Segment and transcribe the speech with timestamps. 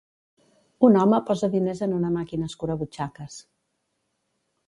[0.87, 3.39] Un home posa diners en una màquina escurabutxaques.